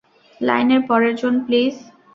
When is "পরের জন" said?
0.89-1.33